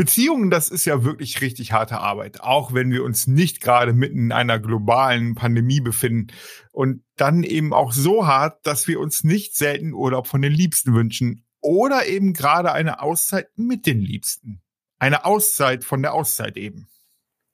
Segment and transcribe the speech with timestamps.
[0.00, 4.16] Beziehungen, das ist ja wirklich richtig harte Arbeit, auch wenn wir uns nicht gerade mitten
[4.16, 6.28] in einer globalen Pandemie befinden.
[6.72, 10.94] Und dann eben auch so hart, dass wir uns nicht selten Urlaub von den Liebsten
[10.94, 14.62] wünschen oder eben gerade eine Auszeit mit den Liebsten.
[14.98, 16.88] Eine Auszeit von der Auszeit eben.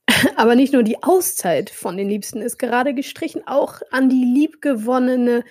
[0.36, 5.42] Aber nicht nur die Auszeit von den Liebsten ist gerade gestrichen, auch an die liebgewonnene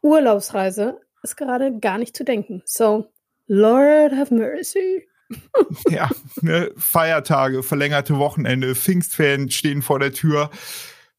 [0.00, 2.62] Urlaubsreise ist gerade gar nicht zu denken.
[2.64, 3.12] So,
[3.46, 5.06] Lord have mercy.
[5.88, 6.10] ja,
[6.40, 10.50] ne, Feiertage, verlängerte Wochenende, Pfingstferien stehen vor der Tür.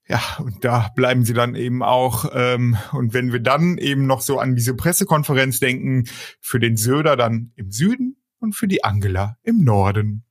[0.08, 2.26] Ja, und da bleiben sie dann eben auch.
[2.34, 6.06] Ähm, und wenn wir dann eben noch so an diese Pressekonferenz denken,
[6.42, 10.26] für den Söder dann im Süden und für die Angela im Norden.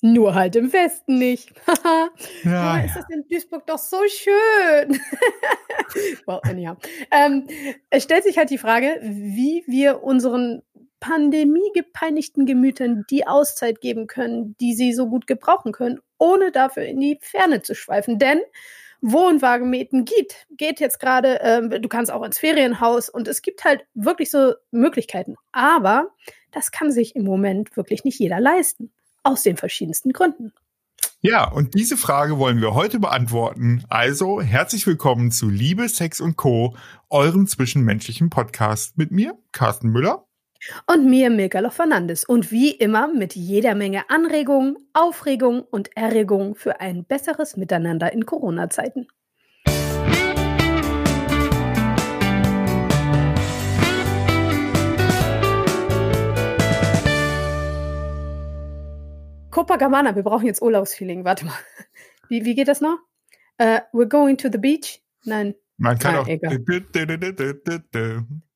[0.00, 1.52] Nur halt im Westen nicht.
[2.44, 5.00] ja, ja, ist das in Duisburg doch so schön.
[6.26, 6.76] well, anyhow.
[7.10, 7.48] Ähm,
[7.90, 10.62] es stellt sich halt die Frage, wie wir unseren
[11.00, 17.00] pandemiegepeinigten Gemütern die Auszeit geben können, die sie so gut gebrauchen können, ohne dafür in
[17.00, 18.18] die Ferne zu schweifen.
[18.18, 18.40] Denn
[19.00, 23.84] Wohnwagenmieten geht, geht jetzt gerade, ähm, du kannst auch ins Ferienhaus und es gibt halt
[23.94, 25.36] wirklich so Möglichkeiten.
[25.52, 26.10] Aber
[26.50, 28.92] das kann sich im Moment wirklich nicht jeder leisten.
[29.22, 30.52] Aus den verschiedensten Gründen.
[31.20, 33.84] Ja, und diese Frage wollen wir heute beantworten.
[33.88, 36.76] Also herzlich willkommen zu Liebe, Sex und Co.,
[37.10, 40.27] eurem zwischenmenschlichen Podcast mit mir, Carsten Müller.
[40.86, 42.24] Und mir, Milka Fernandes.
[42.24, 48.26] Und wie immer mit jeder Menge Anregungen, Aufregung und Erregung für ein besseres Miteinander in
[48.26, 49.06] Corona-Zeiten.
[59.50, 61.24] Copacabana, wir brauchen jetzt Urlaubsfeeling.
[61.24, 61.54] Warte mal.
[62.28, 62.98] Wie, wie geht das noch?
[63.60, 65.02] Uh, we're going to the beach?
[65.24, 65.54] Nein.
[65.78, 66.26] Man kann ah, auch.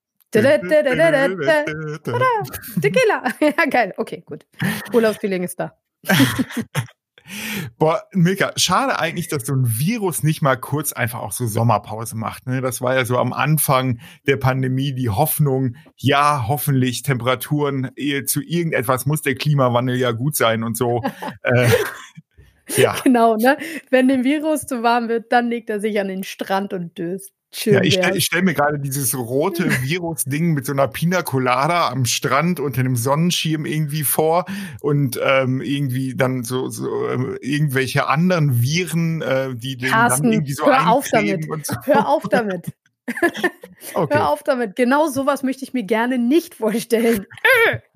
[2.81, 3.23] Tequila.
[3.41, 3.95] Ja, geil.
[3.97, 4.47] Okay, gut.
[4.93, 5.77] Urlaubsfeeling ist da.
[7.79, 12.17] Boah, Milka, schade eigentlich, dass so ein Virus nicht mal kurz einfach auch so Sommerpause
[12.17, 12.47] macht.
[12.47, 12.61] Ne?
[12.61, 17.91] Das war ja so am Anfang der Pandemie die Hoffnung, ja, hoffentlich Temperaturen,
[18.27, 21.03] zu irgendetwas muss der Klimawandel ja gut sein und so.
[21.43, 21.69] äh,
[22.77, 22.97] ja.
[23.05, 23.57] Genau, ne?
[23.91, 27.33] Wenn dem Virus zu warm wird, dann legt er sich an den Strand und döst.
[27.55, 31.89] Schön ja, ich stelle stell mir gerade dieses rote Virus-Ding mit so einer Pina Colada
[31.89, 34.47] am Strand unter einem Sonnenschirm irgendwie vor
[34.81, 40.33] und ähm, irgendwie dann so, so äh, irgendwelche anderen Viren, äh, die den Carsten, dann
[40.33, 41.45] irgendwie so hör auf damit.
[41.67, 41.75] So.
[41.85, 42.73] Hör auf damit.
[43.95, 44.15] okay.
[44.15, 44.75] Hör auf damit.
[44.75, 47.27] Genau sowas möchte ich mir gerne nicht vorstellen.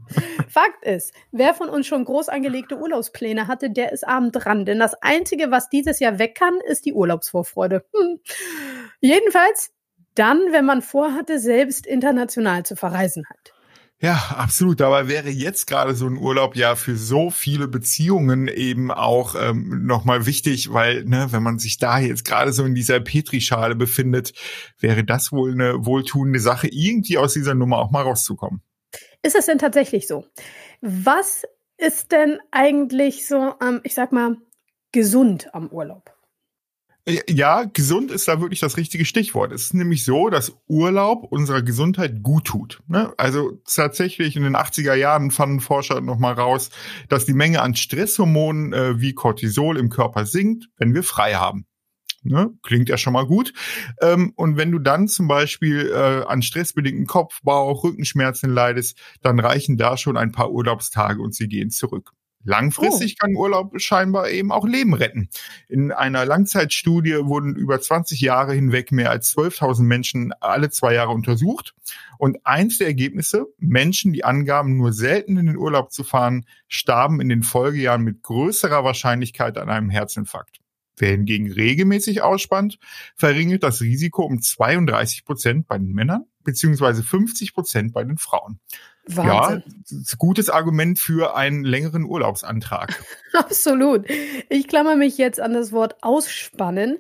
[0.49, 4.65] Fakt ist, wer von uns schon groß angelegte Urlaubspläne hatte, der ist abend dran.
[4.65, 7.85] Denn das Einzige, was dieses Jahr weg kann, ist die Urlaubsvorfreude.
[7.95, 8.21] Hm.
[9.01, 9.71] Jedenfalls
[10.15, 13.53] dann, wenn man vorhatte, selbst international zu verreisen hat.
[13.99, 14.81] Ja, absolut.
[14.81, 19.87] Dabei wäre jetzt gerade so ein Urlaub ja für so viele Beziehungen eben auch ähm,
[19.87, 24.35] nochmal wichtig, weil, ne, wenn man sich da jetzt gerade so in dieser Petrischale befindet,
[24.79, 28.61] wäre das wohl eine wohltuende Sache, irgendwie aus dieser Nummer auch mal rauszukommen.
[29.27, 30.25] Ist es denn tatsächlich so?
[30.83, 31.43] Was
[31.79, 34.37] ist denn eigentlich so, ähm, ich sag mal,
[34.93, 36.15] gesund am Urlaub?
[37.29, 39.51] Ja, gesund ist da wirklich das richtige Stichwort.
[39.51, 42.85] Es ist nämlich so, dass Urlaub unserer Gesundheit gut tut.
[42.87, 43.13] Ne?
[43.17, 46.71] Also tatsächlich in den 80er Jahren fanden Forscher nochmal raus,
[47.09, 51.67] dass die Menge an Stresshormonen äh, wie Cortisol im Körper sinkt, wenn wir frei haben.
[52.29, 52.51] Ne?
[52.63, 53.53] Klingt ja schon mal gut.
[54.01, 59.41] Ähm, und wenn du dann zum Beispiel äh, an stressbedingten Kopf, Bauch, Rückenschmerzen leidest, dann
[59.41, 62.13] reichen da schon ein paar Urlaubstage und sie gehen zurück.
[62.47, 63.27] Langfristig oh.
[63.27, 65.29] kann Urlaub scheinbar eben auch Leben retten.
[65.69, 71.11] In einer Langzeitstudie wurden über 20 Jahre hinweg mehr als 12.000 Menschen alle zwei Jahre
[71.11, 71.75] untersucht.
[72.19, 77.21] Und eins der Ergebnisse, Menschen, die angaben, nur selten in den Urlaub zu fahren, starben
[77.21, 80.61] in den Folgejahren mit größerer Wahrscheinlichkeit an einem Herzinfarkt.
[80.97, 82.79] Wer hingegen regelmäßig ausspannt,
[83.15, 88.61] verringert das Risiko um 32 Prozent bei den Männern beziehungsweise 50 Prozent bei den Frauen.
[89.09, 89.63] Wahnsinn.
[89.89, 92.99] Ja, gutes Argument für einen längeren Urlaubsantrag.
[93.35, 94.07] Absolut.
[94.49, 96.99] Ich klammer mich jetzt an das Wort ausspannen.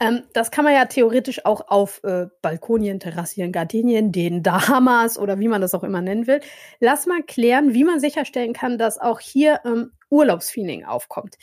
[0.00, 5.38] Ähm, das kann man ja theoretisch auch auf äh, Balkonien, Terrassien, Gardinien, den Damas oder
[5.38, 6.40] wie man das auch immer nennen will.
[6.80, 11.36] Lass mal klären, wie man sicherstellen kann, dass auch hier ähm, Urlaubsfeeling aufkommt.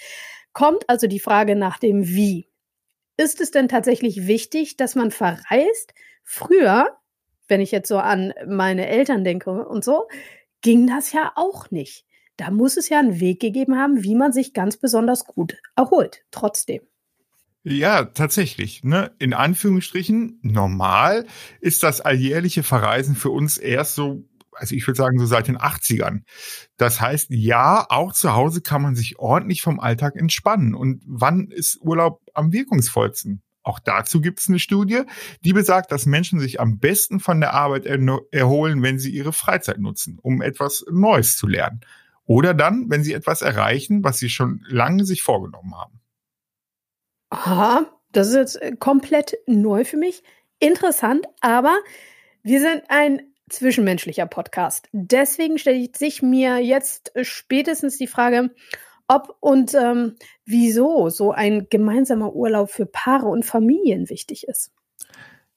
[0.56, 2.48] Kommt also die Frage nach dem Wie.
[3.18, 5.94] Ist es denn tatsächlich wichtig, dass man verreist?
[6.24, 6.98] Früher
[7.48, 10.08] wenn ich jetzt so an meine Eltern denke und so,
[10.62, 12.06] ging das ja auch nicht.
[12.38, 16.24] Da muss es ja einen Weg gegeben haben, wie man sich ganz besonders gut erholt,
[16.32, 16.82] trotzdem.
[17.64, 18.84] Ja, tatsächlich.
[18.84, 19.12] Ne?
[19.20, 21.26] In Anführungsstrichen, normal
[21.62, 24.24] ist das alljährliche Verreisen für uns erst so
[24.56, 26.22] also ich würde sagen so seit den 80ern.
[26.78, 30.76] Das heißt, ja, auch zu Hause kann man sich ordentlich vom Alltag entspannen.
[30.76, 33.42] Und wann ist Urlaub am wirkungsvollsten?
[33.64, 35.02] Auch dazu gibt es eine Studie,
[35.42, 39.80] die besagt, dass Menschen sich am besten von der Arbeit erholen, wenn sie ihre Freizeit
[39.80, 41.82] nutzen, um etwas Neues zu lernen.
[42.26, 46.00] Oder dann, wenn sie etwas erreichen, was sie schon lange sich vorgenommen haben.
[47.30, 50.24] Aha, das ist jetzt äh, komplett neu für mich.
[50.60, 51.76] Interessant, aber
[52.44, 54.88] wir sind ein zwischenmenschlicher Podcast.
[54.92, 58.52] Deswegen stelle sich mir jetzt spätestens die Frage,
[59.08, 60.16] ob und ähm,
[60.46, 64.72] wieso so ein gemeinsamer Urlaub für Paare und Familien wichtig ist.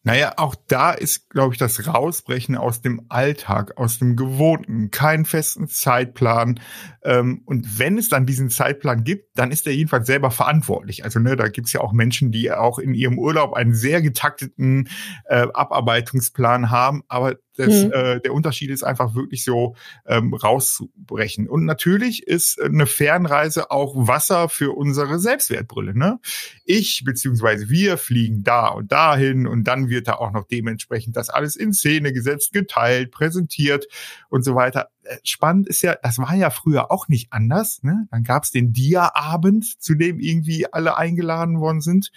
[0.04, 5.24] Naja, auch da ist, glaube ich, das Rausbrechen aus dem Alltag, aus dem Gewohnten, keinen
[5.26, 6.60] festen Zeitplan.
[7.02, 11.04] Ähm, und wenn es dann diesen Zeitplan gibt, dann ist er jedenfalls selber verantwortlich.
[11.04, 14.88] Also ne, da gibt's ja auch Menschen, die auch in ihrem Urlaub einen sehr getakteten
[15.26, 17.92] äh, Abarbeitungsplan haben, aber das, mhm.
[17.92, 19.74] äh, der Unterschied ist einfach wirklich so
[20.06, 21.48] ähm, rauszubrechen.
[21.48, 25.96] Und natürlich ist eine Fernreise auch Wasser für unsere Selbstwertbrille.
[25.96, 26.20] Ne?
[26.64, 31.30] Ich beziehungsweise wir fliegen da und dahin und dann wird da auch noch dementsprechend das
[31.30, 33.86] alles in Szene gesetzt, geteilt, präsentiert
[34.28, 34.90] und so weiter.
[35.02, 37.82] Äh, spannend ist ja, das war ja früher auch nicht anders.
[37.82, 38.06] Ne?
[38.10, 42.12] Dann gab es den Dia-Abend, zu dem irgendwie alle eingeladen worden sind.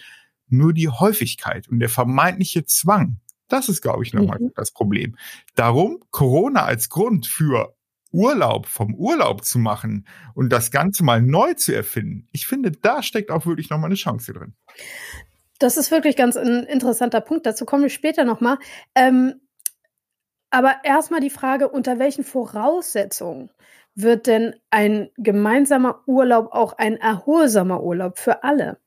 [0.48, 3.21] Nur die Häufigkeit und der vermeintliche Zwang,
[3.52, 4.52] das ist, glaube ich, nochmal mhm.
[4.54, 5.16] das Problem.
[5.54, 7.74] Darum Corona als Grund für
[8.12, 12.28] Urlaub vom Urlaub zu machen und das Ganze mal neu zu erfinden.
[12.32, 14.54] Ich finde, da steckt auch wirklich nochmal eine Chance drin.
[15.58, 17.46] Das ist wirklich ganz ein interessanter Punkt.
[17.46, 18.58] Dazu komme ich später nochmal.
[18.94, 19.40] Ähm,
[20.50, 23.50] aber erstmal die Frage, unter welchen Voraussetzungen
[23.94, 28.78] wird denn ein gemeinsamer Urlaub auch ein erholsamer Urlaub für alle?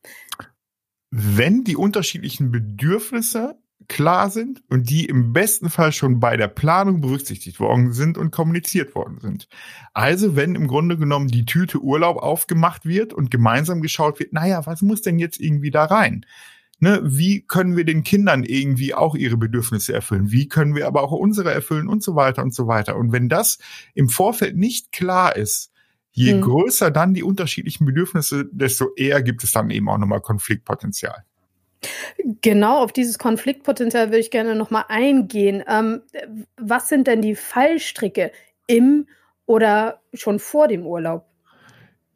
[1.10, 7.02] Wenn die unterschiedlichen Bedürfnisse klar sind und die im besten Fall schon bei der Planung
[7.02, 9.48] berücksichtigt worden sind und kommuniziert worden sind.
[9.94, 14.66] Also wenn im Grunde genommen die Tüte Urlaub aufgemacht wird und gemeinsam geschaut wird, naja,
[14.66, 16.26] was muss denn jetzt irgendwie da rein?
[16.80, 20.32] Ne, wie können wir den Kindern irgendwie auch ihre Bedürfnisse erfüllen?
[20.32, 22.98] Wie können wir aber auch unsere erfüllen und so weiter und so weiter?
[22.98, 23.60] Und wenn das
[23.94, 25.72] im Vorfeld nicht klar ist,
[26.12, 26.42] je hm.
[26.42, 31.24] größer dann die unterschiedlichen Bedürfnisse, desto eher gibt es dann eben auch nochmal Konfliktpotenzial.
[32.42, 35.64] Genau, auf dieses Konfliktpotenzial würde ich gerne nochmal eingehen.
[35.68, 36.02] Ähm,
[36.58, 38.32] was sind denn die Fallstricke
[38.68, 39.08] im
[39.46, 41.26] oder schon vor dem Urlaub?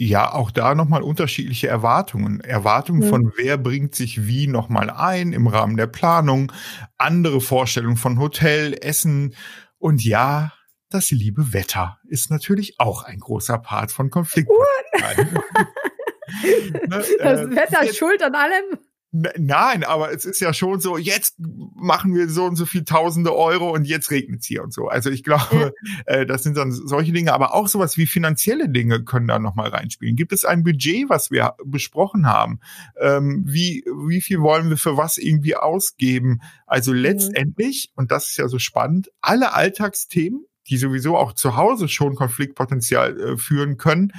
[0.01, 2.39] Ja, auch da nochmal unterschiedliche Erwartungen.
[2.39, 3.09] Erwartungen mhm.
[3.09, 6.53] von wer bringt sich wie nochmal ein im Rahmen der Planung,
[6.97, 9.35] andere Vorstellungen von Hotel, Essen
[9.77, 10.53] und ja,
[10.89, 14.53] das liebe Wetter ist natürlich auch ein großer Part von Konflikten.
[15.01, 18.79] ne, das äh, Wetter ist schuld an allem.
[19.11, 23.35] Nein, aber es ist ja schon so, jetzt machen wir so und so viel tausende
[23.35, 24.87] Euro und jetzt regnet es hier und so.
[24.87, 25.73] Also ich glaube,
[26.05, 29.69] äh, das sind dann solche Dinge, aber auch sowas wie finanzielle Dinge können da nochmal
[29.69, 30.15] reinspielen.
[30.15, 32.59] Gibt es ein Budget, was wir besprochen haben?
[33.01, 36.41] Ähm, wie, wie viel wollen wir für was irgendwie ausgeben?
[36.67, 36.99] Also mhm.
[36.99, 42.15] letztendlich, und das ist ja so spannend, alle Alltagsthemen, die sowieso auch zu Hause schon
[42.15, 44.13] Konfliktpotenzial äh, führen können,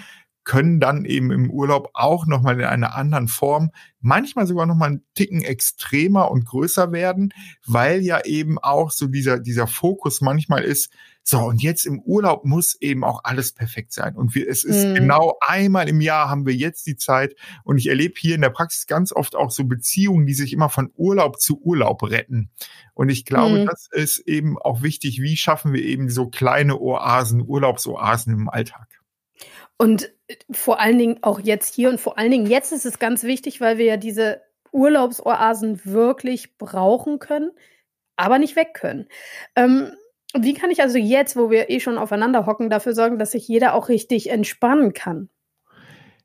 [0.50, 3.70] können dann eben im Urlaub auch nochmal in einer anderen Form,
[4.00, 7.32] manchmal sogar nochmal einen Ticken extremer und größer werden,
[7.64, 10.93] weil ja eben auch so dieser, dieser Fokus manchmal ist,
[11.23, 14.17] so, und jetzt im Urlaub muss eben auch alles perfekt sein.
[14.17, 14.94] Und wir, es ist mhm.
[14.94, 17.37] genau einmal im Jahr haben wir jetzt die Zeit.
[17.62, 20.69] Und ich erlebe hier in der Praxis ganz oft auch so Beziehungen, die sich immer
[20.69, 22.51] von Urlaub zu Urlaub retten.
[22.94, 23.67] Und ich glaube, mhm.
[23.67, 25.22] das ist eben auch wichtig.
[25.22, 28.89] Wie schaffen wir eben so kleine Oasen, Urlaubsoasen im Alltag?
[29.81, 30.13] Und
[30.51, 33.60] vor allen Dingen auch jetzt hier und vor allen Dingen jetzt ist es ganz wichtig,
[33.60, 37.51] weil wir ja diese Urlaubsoasen wirklich brauchen können,
[38.17, 39.08] aber nicht weg können.
[39.56, 39.93] Ähm,
[40.34, 43.49] wie kann ich also jetzt, wo wir eh schon aufeinander hocken, dafür sorgen, dass sich
[43.49, 45.29] jeder auch richtig entspannen kann?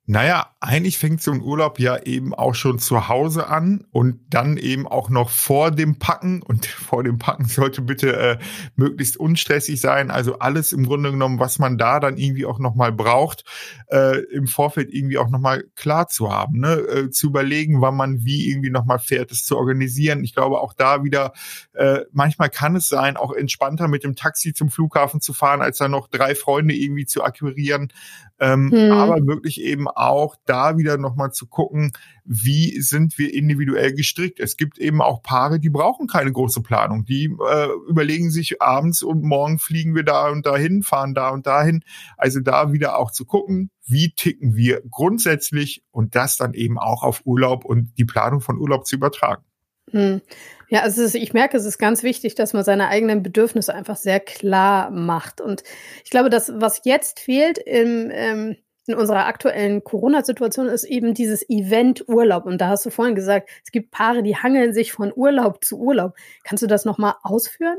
[0.07, 4.57] Naja, eigentlich fängt so ein Urlaub ja eben auch schon zu Hause an und dann
[4.57, 6.43] eben auch noch vor dem Packen.
[6.43, 8.37] Und vor dem Packen sollte bitte äh,
[8.75, 10.11] möglichst unstressig sein.
[10.11, 13.45] Also alles im Grunde genommen, was man da dann irgendwie auch nochmal braucht,
[13.87, 16.59] äh, im Vorfeld irgendwie auch nochmal klar zu haben.
[16.59, 16.73] Ne?
[16.73, 20.23] Äh, zu überlegen, wann man wie irgendwie nochmal fährt, es zu organisieren.
[20.23, 21.33] Ich glaube auch da wieder,
[21.73, 25.79] äh, manchmal kann es sein, auch entspannter mit dem Taxi zum Flughafen zu fahren, als
[25.79, 27.91] dann noch drei Freunde irgendwie zu akquirieren.
[28.39, 28.91] Ähm, hm.
[28.91, 31.93] Aber wirklich eben auch da wieder nochmal zu gucken,
[32.25, 34.39] wie sind wir individuell gestrickt.
[34.39, 37.05] Es gibt eben auch Paare, die brauchen keine große Planung.
[37.05, 41.47] Die äh, überlegen sich abends und morgen fliegen wir da und dahin, fahren da und
[41.47, 41.83] dahin.
[42.17, 47.03] Also da wieder auch zu gucken, wie ticken wir grundsätzlich und das dann eben auch
[47.03, 49.43] auf Urlaub und die Planung von Urlaub zu übertragen.
[49.91, 50.21] Hm.
[50.69, 53.95] Ja, also ist, ich merke, es ist ganz wichtig, dass man seine eigenen Bedürfnisse einfach
[53.95, 55.39] sehr klar macht.
[55.39, 55.63] Und
[56.03, 58.55] ich glaube, das, was jetzt fehlt im, ähm,
[58.87, 62.45] in unserer aktuellen Corona-Situation, ist eben dieses Event-Urlaub.
[62.45, 65.79] Und da hast du vorhin gesagt, es gibt Paare, die hangeln sich von Urlaub zu
[65.79, 66.15] Urlaub.
[66.43, 67.77] Kannst du das nochmal ausführen?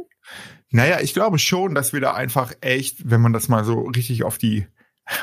[0.70, 4.24] Naja, ich glaube schon, dass wir da einfach echt, wenn man das mal so richtig
[4.24, 4.66] auf die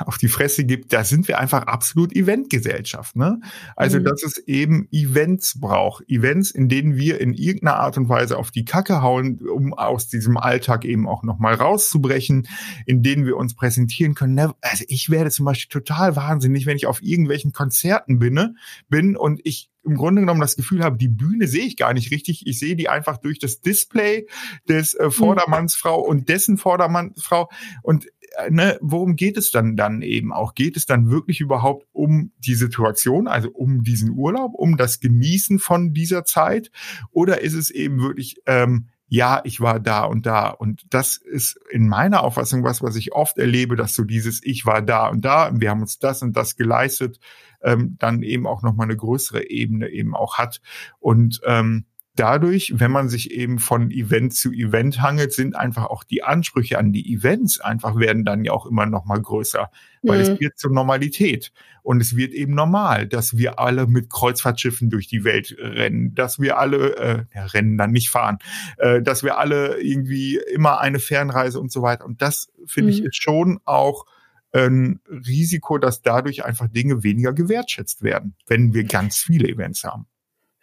[0.06, 3.16] auf die Fresse gibt, da sind wir einfach absolut Eventgesellschaft.
[3.16, 3.40] Ne?
[3.76, 4.06] Also, mhm.
[4.06, 6.10] dass es eben Events braucht.
[6.10, 10.08] Events, in denen wir in irgendeiner Art und Weise auf die Kacke hauen, um aus
[10.08, 12.48] diesem Alltag eben auch nochmal rauszubrechen,
[12.86, 14.36] in denen wir uns präsentieren können.
[14.36, 18.56] Ne, also ich werde zum Beispiel total wahnsinnig, wenn ich auf irgendwelchen Konzerten bin, ne,
[18.90, 22.12] bin und ich im Grunde genommen das Gefühl habe, die Bühne sehe ich gar nicht
[22.12, 22.48] richtig.
[22.48, 24.28] Ich sehe die einfach durch das Display
[24.68, 25.12] des äh, mhm.
[25.12, 27.50] Vordermannsfrau und dessen Vordermannsfrau.
[27.82, 28.08] Und
[28.50, 30.56] ne, worum geht es dann dann eben auch?
[30.56, 35.60] Geht es dann wirklich überhaupt um die Situation, also um diesen Urlaub, um das Genießen
[35.60, 36.72] von dieser Zeit?
[37.12, 40.50] Oder ist es eben wirklich, ähm, ja, ich war da und da.
[40.50, 44.66] Und das ist in meiner Auffassung was, was ich oft erlebe, dass so dieses Ich
[44.66, 47.20] war da und da, wir haben uns das und das geleistet,
[47.62, 50.62] ähm, dann eben auch nochmal eine größere Ebene eben auch hat.
[51.00, 51.86] Und ähm,
[52.16, 56.78] dadurch, wenn man sich eben von Event zu Event hangelt, sind einfach auch die Ansprüche
[56.78, 59.72] an die Events einfach werden dann ja auch immer noch mal größer,
[60.04, 60.34] weil mhm.
[60.34, 61.52] es wird zur Normalität
[61.82, 66.40] und es wird eben normal, dass wir alle mit Kreuzfahrtschiffen durch die Welt rennen, dass
[66.40, 68.38] wir alle äh, ja, rennen dann nicht fahren,
[68.78, 72.98] äh, dass wir alle irgendwie immer eine Fernreise und so weiter und das finde mhm.
[72.98, 74.06] ich ist schon auch
[74.52, 80.06] ein Risiko, dass dadurch einfach Dinge weniger gewertschätzt werden, wenn wir ganz viele Events haben.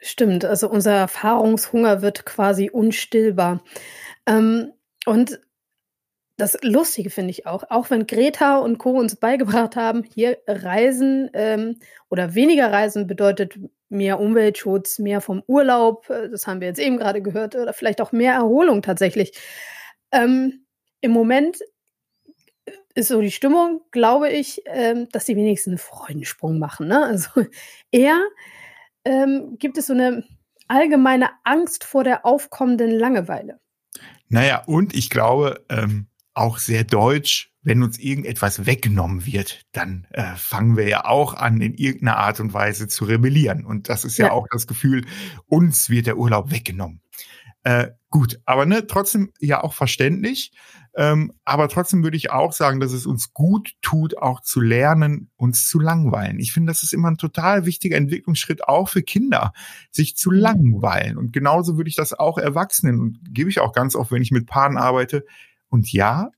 [0.01, 3.63] Stimmt, also unser Erfahrungshunger wird quasi unstillbar.
[4.27, 4.73] Ähm,
[5.05, 5.41] und
[6.39, 8.93] das Lustige finde ich auch, auch wenn Greta und Co.
[8.93, 11.77] uns beigebracht haben, hier Reisen ähm,
[12.09, 13.59] oder weniger Reisen bedeutet
[13.91, 18.01] mehr Umweltschutz, mehr vom Urlaub, äh, das haben wir jetzt eben gerade gehört, oder vielleicht
[18.01, 19.39] auch mehr Erholung tatsächlich.
[20.13, 20.65] Ähm,
[21.03, 21.59] Im Moment
[22.95, 26.89] ist so die Stimmung, glaube ich, ähm, dass die wenigsten einen Freudensprung machen.
[26.89, 27.05] Ne?
[27.05, 27.29] Also
[27.91, 28.19] eher
[29.05, 30.25] ähm, gibt es so eine
[30.69, 33.61] allgemeine Angst vor der aufkommenden Langeweile.
[34.29, 40.35] Naja, und ich glaube, ähm, auch sehr deutsch, wenn uns irgendetwas weggenommen wird, dann äh,
[40.37, 43.67] fangen wir ja auch an, in irgendeiner Art und Weise zu rebellieren.
[43.67, 44.33] Und das ist ja, ja.
[44.33, 45.05] auch das Gefühl,
[45.47, 47.03] uns wird der Urlaub weggenommen.
[47.63, 50.53] Äh, gut, aber ne, trotzdem ja auch verständlich.
[50.97, 55.31] Ähm, aber trotzdem würde ich auch sagen, dass es uns gut tut, auch zu lernen,
[55.37, 56.41] uns zu langweilen.
[56.41, 59.53] Ich finde, das ist immer ein total wichtiger Entwicklungsschritt, auch für Kinder,
[59.91, 60.39] sich zu mhm.
[60.39, 61.17] langweilen.
[61.17, 64.33] Und genauso würde ich das auch Erwachsenen und gebe ich auch ganz oft, wenn ich
[64.33, 65.25] mit Paaren arbeite.
[65.69, 66.31] Und ja,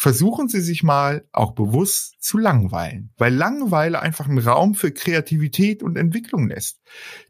[0.00, 5.82] versuchen Sie sich mal auch bewusst zu langweilen, weil Langeweile einfach einen Raum für Kreativität
[5.82, 6.80] und Entwicklung lässt.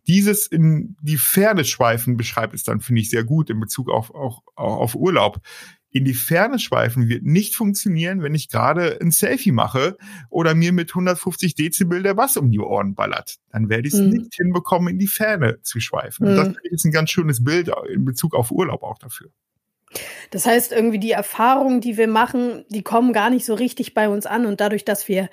[0.07, 4.15] Dieses in die Ferne schweifen beschreibt es dann, finde ich, sehr gut in Bezug auf,
[4.15, 5.41] auch, auf Urlaub
[5.91, 9.97] in die Ferne schweifen wird nicht funktionieren, wenn ich gerade ein Selfie mache
[10.29, 13.39] oder mir mit 150 Dezibel der Bass um die Ohren ballert.
[13.51, 14.11] Dann werde ich es mhm.
[14.11, 16.25] nicht hinbekommen, in die Ferne zu schweifen.
[16.25, 16.39] Mhm.
[16.39, 19.33] Und das ist ein ganz schönes Bild in Bezug auf Urlaub auch dafür.
[20.31, 24.09] Das heißt, irgendwie die Erfahrungen, die wir machen, die kommen gar nicht so richtig bei
[24.09, 24.47] uns an.
[24.47, 25.29] Und dadurch, dass wir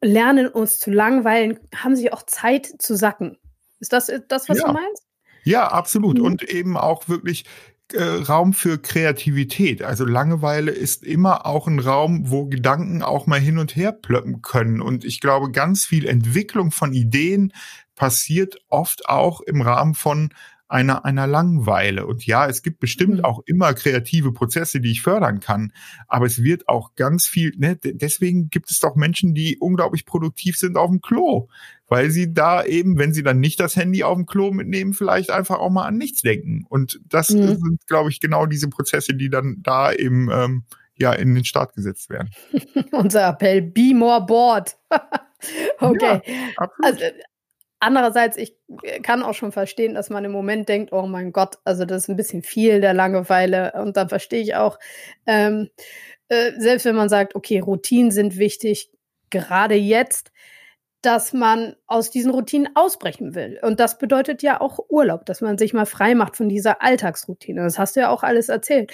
[0.00, 3.36] lernen, uns zu langweilen, haben sie auch Zeit zu sacken.
[3.80, 4.66] Ist das das, was ja.
[4.66, 5.04] du meinst?
[5.44, 6.18] Ja, absolut.
[6.18, 6.24] Mhm.
[6.24, 7.44] Und eben auch wirklich
[7.92, 9.82] äh, Raum für Kreativität.
[9.82, 14.42] Also Langeweile ist immer auch ein Raum, wo Gedanken auch mal hin und her plöppen
[14.42, 14.82] können.
[14.82, 17.52] Und ich glaube, ganz viel Entwicklung von Ideen
[17.94, 20.34] passiert oft auch im Rahmen von
[20.68, 22.06] einer, einer Langweile.
[22.06, 23.24] Und ja, es gibt bestimmt mhm.
[23.24, 25.72] auch immer kreative Prozesse, die ich fördern kann.
[26.06, 30.56] Aber es wird auch ganz viel, ne, deswegen gibt es doch Menschen, die unglaublich produktiv
[30.58, 31.48] sind auf dem Klo.
[31.88, 35.30] Weil sie da eben, wenn sie dann nicht das Handy auf dem Klo mitnehmen, vielleicht
[35.30, 36.66] einfach auch mal an nichts denken.
[36.68, 37.56] Und das mhm.
[37.56, 40.64] sind, glaube ich, genau diese Prozesse, die dann da eben, ähm,
[40.98, 42.30] ja, in den Start gesetzt werden.
[42.92, 44.76] Unser Appell, be more bored.
[45.80, 46.20] okay.
[46.26, 47.04] Ja, also,
[47.80, 51.58] Andererseits, ich äh, kann auch schon verstehen, dass man im Moment denkt, oh mein Gott,
[51.64, 53.72] also das ist ein bisschen viel der Langeweile.
[53.74, 54.78] Und dann verstehe ich auch,
[55.26, 55.70] ähm,
[56.28, 58.90] äh, selbst wenn man sagt, okay, Routinen sind wichtig,
[59.30, 60.32] gerade jetzt,
[61.02, 63.60] dass man aus diesen Routinen ausbrechen will.
[63.62, 67.62] Und das bedeutet ja auch Urlaub, dass man sich mal frei macht von dieser Alltagsroutine.
[67.62, 68.92] Das hast du ja auch alles erzählt.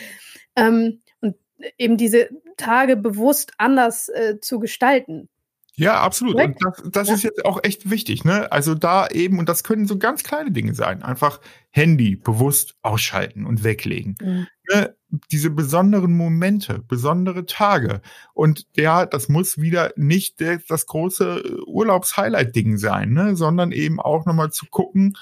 [0.55, 1.37] Ähm, und
[1.79, 5.31] eben diese Tage bewusst anders äh, zu gestalten.
[5.76, 6.37] Ja, absolut.
[6.37, 7.14] Und das, das ja.
[7.14, 8.50] ist jetzt auch echt wichtig, ne?
[8.52, 11.02] Also da eben, und das können so ganz kleine Dinge sein.
[11.02, 11.40] Einfach
[11.71, 14.16] Handy bewusst ausschalten und weglegen.
[14.23, 14.47] Mhm.
[14.73, 14.95] Ne?
[15.33, 18.02] Diese besonderen Momente, besondere Tage.
[18.35, 20.37] Und ja, das muss wieder nicht
[20.69, 23.35] das große Urlaubs-Highlight-Ding sein, ne?
[23.35, 25.16] Sondern eben auch nochmal zu gucken,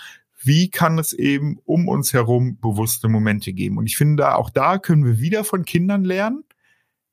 [0.44, 3.78] wie kann es eben um uns herum bewusste Momente geben.
[3.78, 6.44] Und ich finde, auch da können wir wieder von Kindern lernen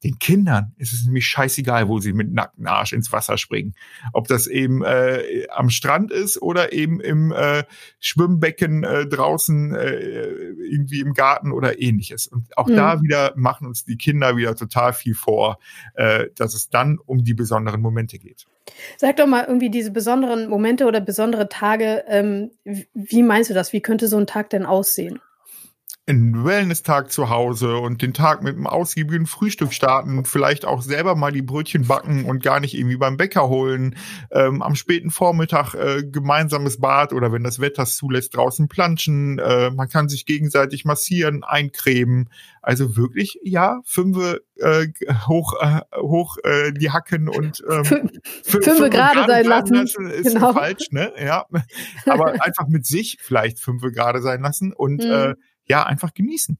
[0.04, 3.76] den Kindern ist es nämlich scheißegal, wo sie mit nacktem Arsch ins Wasser springen.
[4.14, 7.64] Ob das eben äh, am Strand ist oder eben im äh,
[8.00, 10.28] Schwimmbecken äh, draußen äh,
[10.72, 12.28] irgendwie im Garten oder ähnliches.
[12.28, 12.76] Und auch mhm.
[12.76, 15.60] da wieder machen uns die Kinder wieder total viel vor,
[15.96, 18.46] äh, dass es dann um die besonderen Momente geht.
[18.98, 22.06] Sag doch mal irgendwie diese besonderen Momente oder besondere Tage.
[22.08, 22.52] Ähm,
[22.94, 23.74] wie meinst du das?
[23.74, 25.20] Wie könnte so ein Tag denn aussehen?
[26.10, 31.16] Einen Wellness-Tag zu Hause und den Tag mit einem ausgiebigen Frühstück starten, vielleicht auch selber
[31.16, 33.96] mal die Brötchen backen und gar nicht irgendwie beim Bäcker holen,
[34.32, 39.40] ähm, am späten Vormittag äh, gemeinsames Bad oder wenn das Wetter es zulässt, draußen planschen,
[39.40, 42.30] äh, man kann sich gegenseitig massieren, eincremen,
[42.62, 44.88] also wirklich, ja, fünfe äh,
[45.28, 47.86] hoch, äh, hoch äh, die Hacken und ähm,
[48.44, 49.76] fünfe gerade sein lassen.
[49.76, 50.54] lassen ist genau.
[50.54, 51.14] falsch, ne?
[51.24, 51.46] Ja,
[52.06, 55.12] aber einfach mit sich vielleicht fünfe gerade sein lassen und mhm.
[55.12, 55.36] äh,
[55.70, 56.58] ja, einfach genießen.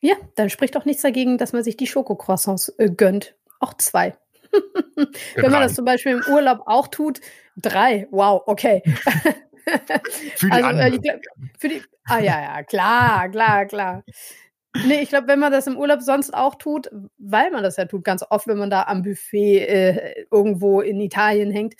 [0.00, 3.36] Ja, dann spricht doch nichts dagegen, dass man sich die Schokocroissants äh, gönnt.
[3.60, 4.16] Auch zwei.
[5.36, 7.20] Wenn man das zum Beispiel im Urlaub auch tut,
[7.56, 8.08] drei.
[8.10, 8.82] Wow, okay.
[10.36, 11.00] für die also, äh, anderen.
[11.00, 11.20] Glaub,
[11.58, 14.04] für die, ah ja, ja, klar, klar, klar.
[14.86, 17.84] Nee, ich glaube, wenn man das im Urlaub sonst auch tut, weil man das ja
[17.84, 21.74] tut, ganz oft, wenn man da am Buffet äh, irgendwo in Italien hängt,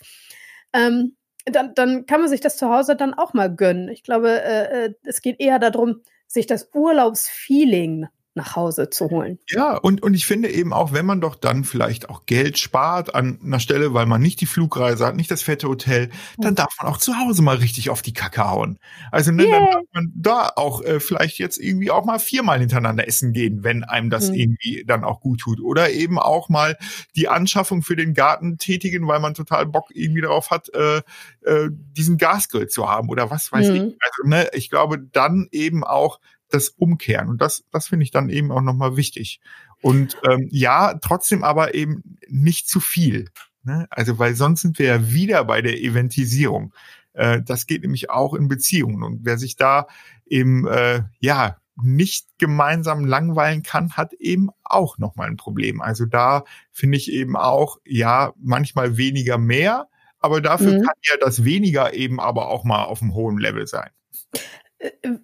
[0.73, 1.17] ähm,
[1.47, 3.89] dann, dann kann man sich das zu Hause dann auch mal gönnen.
[3.89, 9.39] Ich glaube, äh, äh es geht eher darum, sich das Urlaubsfeeling nach Hause zu holen.
[9.49, 13.15] Ja, und, und ich finde eben auch, wenn man doch dann vielleicht auch Geld spart
[13.15, 16.09] an einer Stelle, weil man nicht die Flugreise hat, nicht das fette Hotel,
[16.39, 18.79] dann darf man auch zu Hause mal richtig auf die Kacke hauen.
[19.11, 19.59] Also ne, yeah.
[19.59, 23.65] dann darf man da auch äh, vielleicht jetzt irgendwie auch mal viermal hintereinander essen gehen,
[23.65, 24.35] wenn einem das mhm.
[24.35, 25.61] irgendwie dann auch gut tut.
[25.61, 26.79] Oder eben auch mal
[27.15, 31.03] die Anschaffung für den Garten tätigen, weil man total Bock irgendwie darauf hat, äh,
[31.43, 33.75] äh, diesen Gasgrill zu haben oder was weiß mhm.
[33.75, 33.83] ich.
[33.83, 36.19] Also ne, ich glaube dann eben auch
[36.55, 37.29] das Umkehren.
[37.29, 39.41] Und das, das finde ich dann eben auch nochmal wichtig.
[39.81, 43.31] Und ähm, ja, trotzdem aber eben nicht zu viel.
[43.65, 43.87] Ne?
[43.91, 46.73] Also, weil sonst sind wir ja wieder bei der Eventisierung.
[47.13, 49.03] Äh, das geht nämlich auch in Beziehungen.
[49.03, 49.87] Und wer sich da
[50.27, 55.81] eben, äh, ja, nicht gemeinsam langweilen kann, hat eben auch nochmal ein Problem.
[55.81, 60.83] Also da finde ich eben auch, ja, manchmal weniger mehr, aber dafür mhm.
[60.83, 63.91] kann ja das weniger eben aber auch mal auf einem hohen Level sein.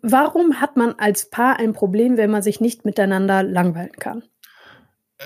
[0.02, 4.22] Warum hat man als Paar ein Problem, wenn man sich nicht miteinander langweilen kann?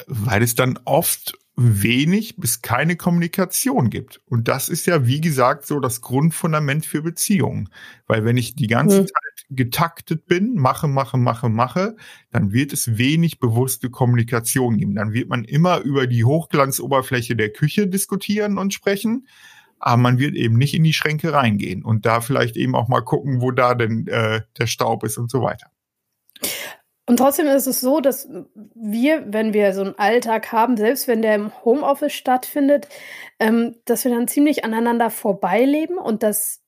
[0.06, 4.22] Weil es dann oft wenig bis keine Kommunikation gibt.
[4.24, 7.68] Und das ist ja, wie gesagt, so das Grundfundament für Beziehungen.
[8.06, 9.06] Weil wenn ich die ganze hm.
[9.06, 11.96] Zeit getaktet bin, mache, mache, mache, mache,
[12.30, 14.94] dann wird es wenig bewusste Kommunikation geben.
[14.94, 19.26] Dann wird man immer über die Hochglanzoberfläche der Küche diskutieren und sprechen
[19.82, 23.00] aber man wird eben nicht in die Schränke reingehen und da vielleicht eben auch mal
[23.00, 25.70] gucken, wo da denn äh, der Staub ist und so weiter.
[27.04, 31.20] Und trotzdem ist es so, dass wir, wenn wir so einen Alltag haben, selbst wenn
[31.20, 32.88] der im Homeoffice stattfindet,
[33.40, 36.62] ähm, dass wir dann ziemlich aneinander vorbeileben und das,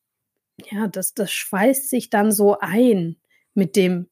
[0.71, 3.17] ja, das, das schweißt sich dann so ein
[3.55, 4.09] mit dem,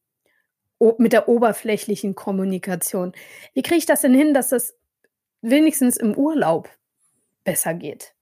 [0.99, 3.12] mit der oberflächlichen Kommunikation.
[3.53, 4.77] Wie kriege ich das denn hin, dass das
[5.41, 6.69] wenigstens im Urlaub
[7.43, 8.15] besser geht?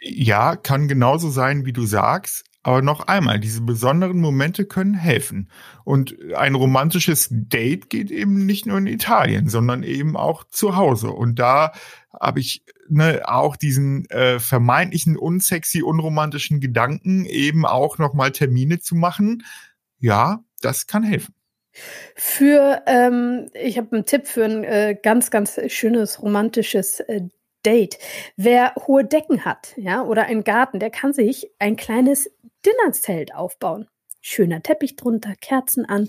[0.00, 2.44] Ja, kann genauso sein, wie du sagst.
[2.64, 5.50] Aber noch einmal, diese besonderen Momente können helfen.
[5.84, 11.10] Und ein romantisches Date geht eben nicht nur in Italien, sondern eben auch zu Hause.
[11.10, 11.72] Und da
[12.20, 18.94] habe ich ne, auch diesen äh, vermeintlichen unsexy, unromantischen Gedanken, eben auch nochmal Termine zu
[18.94, 19.44] machen.
[19.98, 21.34] Ja, das kann helfen.
[22.14, 27.22] Für, ähm, ich habe einen Tipp für ein äh, ganz, ganz schönes romantisches äh,
[27.64, 27.98] Date.
[28.36, 32.30] Wer hohe Decken hat, ja, oder einen Garten, der kann sich ein kleines
[32.64, 33.88] Dinnerzelt aufbauen.
[34.20, 36.08] Schöner Teppich drunter, Kerzen an.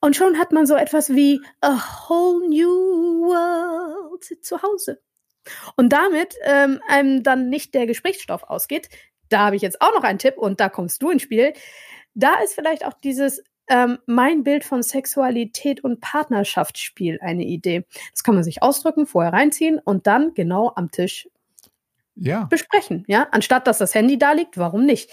[0.00, 1.78] Und schon hat man so etwas wie a
[2.08, 5.00] whole new world zu Hause.
[5.76, 8.88] Und damit ähm, einem dann nicht der Gesprächsstoff ausgeht,
[9.28, 11.52] da habe ich jetzt auch noch einen Tipp und da kommst du ins Spiel.
[12.14, 17.86] Da ist vielleicht auch dieses ähm, mein Bild von Sexualität und Partnerschaftsspiel eine Idee.
[18.12, 21.28] Das kann man sich ausdrücken, vorher reinziehen und dann genau am Tisch
[22.14, 22.44] ja.
[22.44, 23.04] besprechen.
[23.08, 25.10] Ja, anstatt dass das Handy da liegt, warum nicht?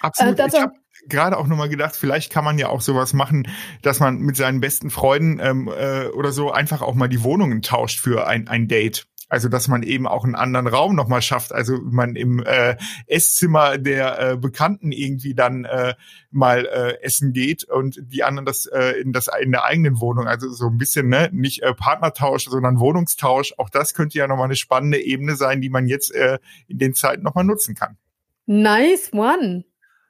[0.00, 0.38] Absolut.
[0.38, 0.72] Äh, ich habe
[1.08, 3.48] gerade auch nochmal gedacht, vielleicht kann man ja auch sowas machen,
[3.82, 7.62] dass man mit seinen besten Freunden ähm, äh, oder so einfach auch mal die Wohnungen
[7.62, 9.06] tauscht für ein, ein Date.
[9.32, 11.52] Also dass man eben auch einen anderen Raum nochmal schafft.
[11.52, 15.94] Also man im äh, Esszimmer der äh, Bekannten irgendwie dann äh,
[16.30, 20.26] mal äh, essen geht und die anderen das äh, in das in der eigenen Wohnung.
[20.26, 23.54] Also so ein bisschen ne nicht äh, Partnertausch, sondern Wohnungstausch.
[23.56, 26.92] Auch das könnte ja nochmal eine spannende Ebene sein, die man jetzt äh, in den
[26.92, 27.96] Zeiten nochmal nutzen kann.
[28.44, 29.64] Nice one.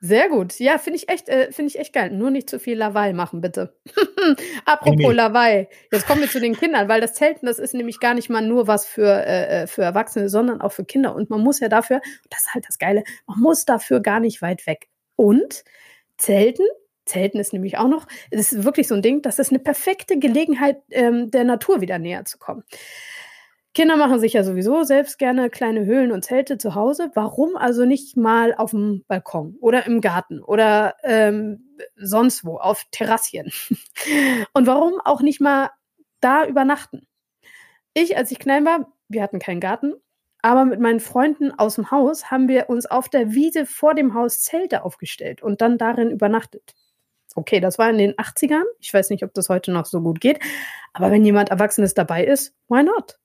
[0.05, 0.59] Sehr gut.
[0.59, 2.11] Ja, finde ich echt, äh, finde ich echt geil.
[2.11, 3.77] Nur nicht zu viel Lawaai machen, bitte.
[4.65, 5.69] Apropos nee, nee.
[5.93, 8.43] Jetzt kommen wir zu den Kindern, weil das Zelten, das ist nämlich gar nicht mal
[8.43, 11.15] nur was für, äh, äh, für Erwachsene, sondern auch für Kinder.
[11.15, 14.43] Und man muss ja dafür, das ist halt das Geile, man muss dafür gar nicht
[14.43, 14.89] weit weg.
[15.15, 15.63] Und
[16.19, 16.67] Zelten,
[17.07, 20.19] Zelten ist nämlich auch noch, es ist wirklich so ein Ding, das ist eine perfekte
[20.19, 22.65] Gelegenheit, ähm, der Natur wieder näher zu kommen.
[23.75, 27.11] Kinder machen sich ja sowieso selbst gerne kleine Höhlen und Zelte zu Hause.
[27.15, 32.85] Warum also nicht mal auf dem Balkon oder im Garten oder ähm, sonst wo, auf
[32.91, 33.51] Terrassien?
[34.53, 35.71] und warum auch nicht mal
[36.21, 37.07] da übernachten?
[37.95, 39.95] Ich, als ich klein war, wir hatten keinen Garten,
[40.43, 44.13] aber mit meinen Freunden aus dem Haus haben wir uns auf der Wiese vor dem
[44.13, 46.75] Haus Zelte aufgestellt und dann darin übernachtet.
[47.35, 48.65] Okay, das war in den 80ern.
[48.81, 50.41] Ich weiß nicht, ob das heute noch so gut geht.
[50.93, 53.19] Aber wenn jemand Erwachsenes dabei ist, why not?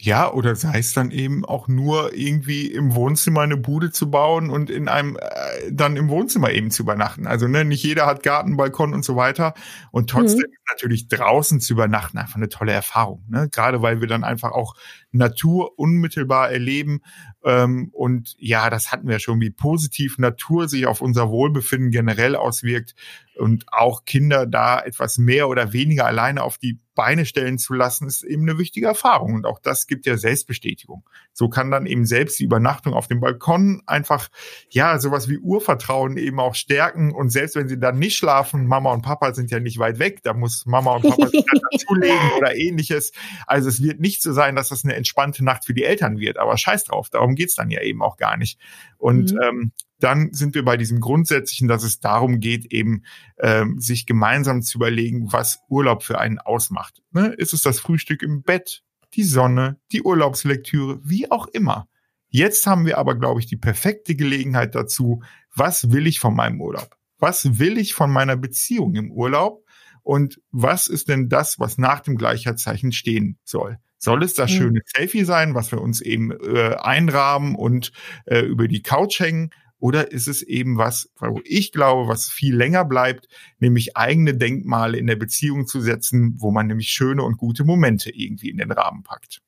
[0.00, 4.48] Ja, oder sei es dann eben auch nur irgendwie im Wohnzimmer eine Bude zu bauen
[4.48, 7.26] und in einem äh, dann im Wohnzimmer eben zu übernachten.
[7.26, 9.54] Also ne, nicht jeder hat Garten, Balkon und so weiter.
[9.90, 10.56] Und trotzdem mhm.
[10.70, 13.24] natürlich draußen zu übernachten einfach eine tolle Erfahrung.
[13.28, 13.48] Ne?
[13.50, 14.76] Gerade weil wir dann einfach auch
[15.10, 17.00] Natur unmittelbar erleben.
[17.44, 22.36] Ähm, und ja, das hatten wir schon, wie positiv Natur sich auf unser Wohlbefinden generell
[22.36, 22.94] auswirkt
[23.38, 28.08] und auch Kinder da etwas mehr oder weniger alleine auf die Beine stellen zu lassen,
[28.08, 29.34] ist eben eine wichtige Erfahrung.
[29.34, 31.08] Und auch das gibt ja Selbstbestätigung.
[31.32, 34.28] So kann dann eben selbst die Übernachtung auf dem Balkon einfach,
[34.68, 37.12] ja, sowas wie Urvertrauen eben auch stärken.
[37.14, 40.24] Und selbst wenn sie dann nicht schlafen, Mama und Papa sind ja nicht weit weg,
[40.24, 43.12] da muss Mama und Papa sich dazulegen oder ähnliches.
[43.46, 46.36] Also es wird nicht so sein, dass das eine entspannte Nacht für die Eltern wird.
[46.36, 48.58] Aber scheiß drauf, darum geht's dann ja eben auch gar nicht.
[48.96, 49.40] Und mhm.
[49.40, 53.02] ähm, dann sind wir bei diesem Grundsätzlichen, dass es darum geht, eben
[53.38, 57.02] ähm, sich gemeinsam zu überlegen, was Urlaub für einen ausmacht.
[57.10, 57.34] Ne?
[57.38, 58.82] Ist es das Frühstück im Bett,
[59.14, 61.88] die Sonne, die Urlaubslektüre, wie auch immer.
[62.28, 65.22] Jetzt haben wir aber, glaube ich, die perfekte Gelegenheit dazu,
[65.54, 66.96] was will ich von meinem Urlaub?
[67.18, 69.64] Was will ich von meiner Beziehung im Urlaub?
[70.02, 73.78] Und was ist denn das, was nach dem Gleichheitszeichen stehen soll?
[73.98, 74.56] Soll es das mhm.
[74.56, 77.92] schöne Selfie sein, was wir uns eben äh, einrahmen und
[78.26, 79.50] äh, über die Couch hängen?
[79.80, 84.98] Oder ist es eben was, wo ich glaube, was viel länger bleibt, nämlich eigene Denkmale
[84.98, 88.72] in der Beziehung zu setzen, wo man nämlich schöne und gute Momente irgendwie in den
[88.72, 89.40] Rahmen packt.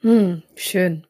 [0.00, 1.06] Hm, schön.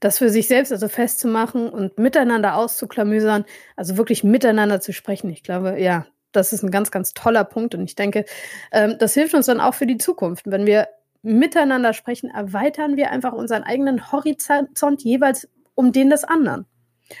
[0.00, 5.30] Das für sich selbst also festzumachen und miteinander auszuklamüsern, also wirklich miteinander zu sprechen.
[5.30, 7.74] Ich glaube, ja, das ist ein ganz, ganz toller Punkt.
[7.74, 8.24] Und ich denke,
[8.70, 10.46] ähm, das hilft uns dann auch für die Zukunft.
[10.46, 10.88] Wenn wir
[11.22, 16.66] miteinander sprechen, erweitern wir einfach unseren eigenen Horizont jeweils um den des anderen.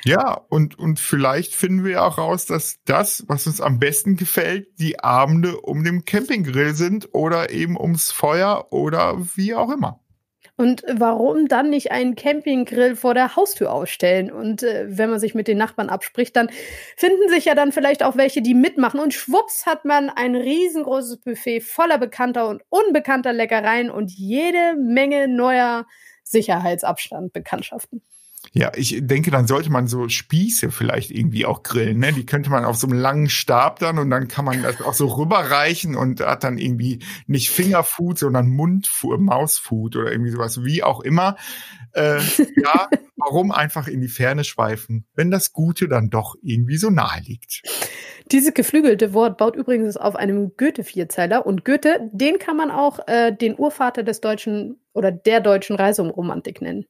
[0.04, 4.68] Ja, und, und vielleicht finden wir auch raus, dass das, was uns am besten gefällt,
[4.78, 10.00] die Abende um den Campinggrill sind oder eben ums Feuer oder wie auch immer.
[10.58, 14.32] Und warum dann nicht einen Campinggrill vor der Haustür ausstellen?
[14.32, 16.48] Und äh, wenn man sich mit den Nachbarn abspricht, dann
[16.96, 18.98] finden sich ja dann vielleicht auch welche, die mitmachen.
[18.98, 25.28] Und schwupps hat man ein riesengroßes Buffet voller bekannter und unbekannter Leckereien und jede Menge
[25.28, 25.86] neuer
[26.24, 28.02] Sicherheitsabstand-Bekanntschaften.
[28.52, 31.98] Ja, ich denke, dann sollte man so Spieße vielleicht irgendwie auch grillen.
[31.98, 32.12] Ne?
[32.12, 34.94] Die könnte man auf so einem langen Stab dann und dann kann man das auch
[34.94, 40.82] so rüberreichen und hat dann irgendwie nicht Fingerfood, sondern Mundfood, Mausfood oder irgendwie sowas, wie
[40.82, 41.36] auch immer.
[41.92, 42.20] Äh,
[42.56, 47.20] ja, warum einfach in die Ferne schweifen, wenn das Gute dann doch irgendwie so nahe
[47.20, 47.62] liegt?
[48.32, 53.32] Dieses geflügelte Wort baut übrigens auf einem Goethe-Vierzeiler und Goethe, den kann man auch äh,
[53.32, 56.86] den Urvater des deutschen oder der deutschen Reiseumromantik nennen.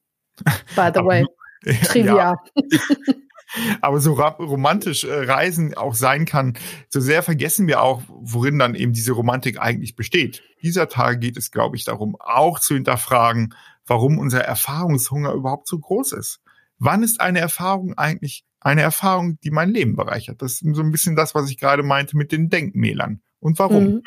[0.75, 1.25] By the way.
[1.85, 2.37] Trivia.
[3.81, 6.55] Aber so romantisch äh, Reisen auch sein kann,
[6.89, 10.43] so sehr vergessen wir auch, worin dann eben diese Romantik eigentlich besteht.
[10.63, 13.55] Dieser Tage geht es, glaube ich, darum, auch zu hinterfragen,
[13.87, 16.41] warum unser Erfahrungshunger überhaupt so groß ist.
[16.79, 20.43] Wann ist eine Erfahrung eigentlich eine Erfahrung, die mein Leben bereichert?
[20.43, 23.23] Das ist so ein bisschen das, was ich gerade meinte mit den Denkmälern.
[23.39, 23.85] Und warum?
[23.85, 24.03] Mhm.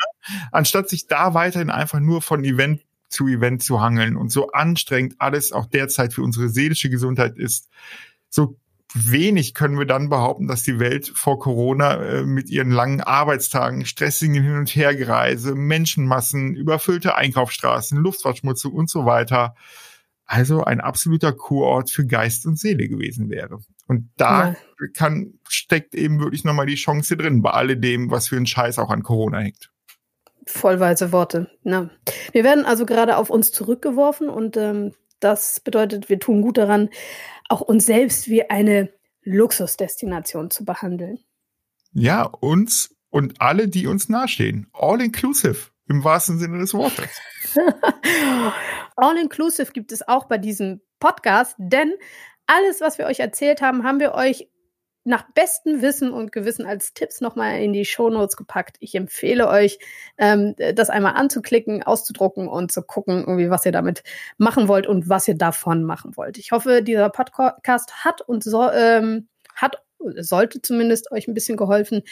[0.51, 5.15] Anstatt sich da weiterhin einfach nur von Event zu Event zu hangeln und so anstrengend
[5.19, 7.69] alles auch derzeit für unsere seelische Gesundheit ist,
[8.29, 8.57] so
[8.93, 13.85] wenig können wir dann behaupten, dass die Welt vor Corona äh, mit ihren langen Arbeitstagen,
[13.85, 19.55] stressigen Hin- und Hergereise, Menschenmassen, überfüllte Einkaufsstraßen, Luftverschmutzung und so weiter,
[20.25, 23.59] also ein absoluter Kurort für Geist und Seele gewesen wäre.
[23.87, 24.55] Und da ja.
[24.93, 28.91] kann, steckt eben wirklich nochmal die Chance drin, bei alledem, was für ein Scheiß auch
[28.91, 29.71] an Corona hängt.
[30.45, 31.49] Vollweise Worte.
[31.63, 31.89] Na.
[32.31, 36.89] Wir werden also gerade auf uns zurückgeworfen und ähm, das bedeutet, wir tun gut daran,
[37.49, 38.89] auch uns selbst wie eine
[39.23, 41.19] Luxusdestination zu behandeln.
[41.91, 44.67] Ja, uns und alle, die uns nahestehen.
[44.73, 47.09] All inclusive im wahrsten Sinne des Wortes.
[48.95, 51.93] All inclusive gibt es auch bei diesem Podcast, denn
[52.45, 54.49] alles, was wir euch erzählt haben, haben wir euch
[55.09, 58.77] nach bestem Wissen und Gewissen als Tipps nochmal in die Shownotes gepackt.
[58.79, 59.79] Ich empfehle euch,
[60.19, 64.03] ähm, das einmal anzuklicken, auszudrucken und zu gucken, irgendwie, was ihr damit
[64.37, 66.37] machen wollt und was ihr davon machen wollt.
[66.37, 69.83] Ich hoffe, dieser Podcast hat und so, ähm, hat
[70.15, 72.03] sollte zumindest euch ein bisschen geholfen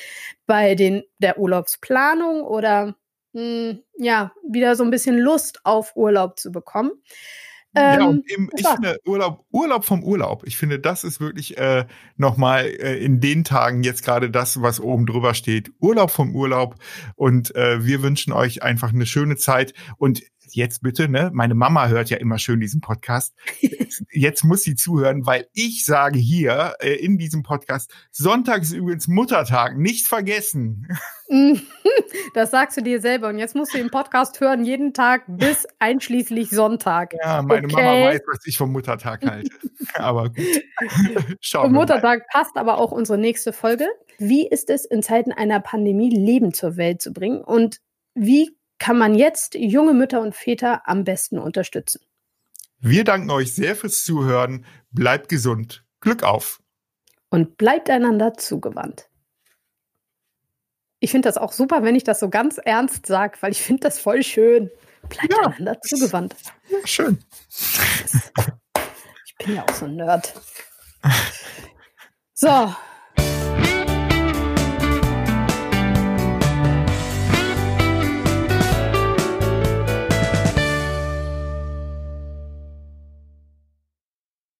[0.47, 2.95] bei den der Urlaubsplanung oder
[3.33, 6.91] mh, hm, ja wieder so ein bisschen Lust auf Urlaub zu bekommen.
[7.77, 10.43] Ähm, ja, und eben, ich finde Urlaub, Urlaub vom Urlaub.
[10.45, 11.85] Ich finde, das ist wirklich äh,
[12.15, 15.71] nochmal äh, in den Tagen jetzt gerade das, was oben drüber steht.
[15.79, 16.75] Urlaub vom Urlaub.
[17.15, 19.73] Und äh, wir wünschen euch einfach eine schöne Zeit.
[19.97, 20.23] Und
[20.57, 21.29] jetzt bitte, ne?
[21.33, 23.33] Meine Mama hört ja immer schön diesen Podcast.
[24.11, 29.07] Jetzt muss sie zuhören, weil ich sage hier äh, in diesem Podcast, Sonntag ist übrigens
[29.07, 30.87] Muttertag, nicht vergessen.
[32.33, 33.29] Das sagst du dir selber.
[33.29, 37.13] Und jetzt musst du den Podcast hören, jeden Tag bis einschließlich Sonntag.
[37.21, 37.75] Ja, meine okay.
[37.75, 39.49] Mama weiß, was ich vom Muttertag halte.
[39.95, 40.45] aber gut.
[41.41, 42.25] Schauen vom Muttertag mal.
[42.31, 43.87] passt aber auch unsere nächste Folge.
[44.19, 47.41] Wie ist es in Zeiten einer Pandemie, Leben zur Welt zu bringen?
[47.41, 47.79] Und
[48.13, 52.01] wie kann man jetzt junge Mütter und Väter am besten unterstützen.
[52.79, 54.65] Wir danken euch sehr fürs Zuhören.
[54.91, 55.83] Bleibt gesund.
[55.99, 56.61] Glück auf.
[57.29, 59.09] Und bleibt einander zugewandt.
[60.99, 63.81] Ich finde das auch super, wenn ich das so ganz ernst sage, weil ich finde
[63.81, 64.71] das voll schön.
[65.09, 65.47] Bleibt ja.
[65.47, 66.35] einander zugewandt.
[66.69, 67.23] Ja, schön.
[69.25, 70.33] Ich bin ja auch so ein Nerd.
[72.33, 72.75] So,